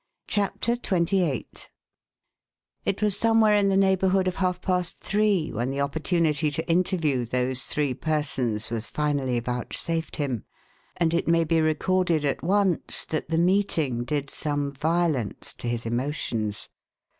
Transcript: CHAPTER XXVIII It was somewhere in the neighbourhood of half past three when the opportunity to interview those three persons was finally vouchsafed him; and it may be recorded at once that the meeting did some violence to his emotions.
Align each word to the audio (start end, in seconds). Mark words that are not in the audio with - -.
CHAPTER 0.25 0.71
XXVIII 0.71 1.45
It 2.85 3.03
was 3.03 3.15
somewhere 3.15 3.55
in 3.55 3.69
the 3.69 3.77
neighbourhood 3.77 4.27
of 4.27 4.37
half 4.37 4.59
past 4.59 4.97
three 4.97 5.51
when 5.51 5.69
the 5.69 5.79
opportunity 5.81 6.49
to 6.49 6.67
interview 6.67 7.23
those 7.23 7.65
three 7.65 7.93
persons 7.93 8.71
was 8.71 8.87
finally 8.87 9.39
vouchsafed 9.39 10.15
him; 10.15 10.45
and 10.97 11.13
it 11.13 11.27
may 11.27 11.43
be 11.43 11.61
recorded 11.61 12.25
at 12.25 12.41
once 12.43 13.05
that 13.11 13.29
the 13.29 13.37
meeting 13.37 14.03
did 14.03 14.31
some 14.31 14.71
violence 14.71 15.53
to 15.53 15.67
his 15.67 15.85
emotions. 15.85 16.69